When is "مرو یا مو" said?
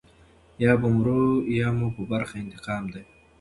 0.95-1.87